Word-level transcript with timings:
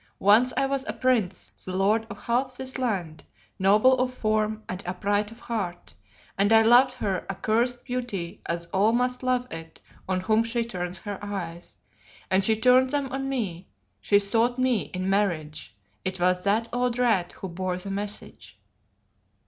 Once 0.17 0.51
I 0.57 0.65
was 0.65 0.83
a 0.87 0.93
prince, 0.93 1.51
the 1.63 1.75
lord 1.77 2.07
of 2.09 2.17
half 2.23 2.57
this 2.57 2.79
land, 2.79 3.23
noble 3.59 3.93
of 3.99 4.11
form 4.11 4.63
and 4.67 4.81
upright 4.87 5.29
of 5.29 5.41
heart, 5.41 5.93
and 6.39 6.51
I 6.51 6.63
loved 6.63 6.95
her 6.95 7.23
accursed 7.29 7.85
beauty 7.85 8.41
as 8.47 8.65
all 8.73 8.93
must 8.93 9.21
love 9.21 9.45
it 9.51 9.79
on 10.09 10.21
whom 10.21 10.43
she 10.43 10.65
turns 10.65 10.97
her 10.97 11.19
eyes. 11.21 11.77
And 12.31 12.43
she 12.43 12.55
turned 12.59 12.89
them 12.89 13.11
on 13.11 13.29
me, 13.29 13.67
she 13.99 14.17
sought 14.17 14.57
me 14.57 14.85
in 14.91 15.07
marriage; 15.07 15.77
it 16.03 16.19
was 16.19 16.43
that 16.45 16.67
old 16.73 16.97
Rat 16.97 17.33
who 17.33 17.47
bore 17.47 17.77
her 17.77 17.91
message. 17.91 18.59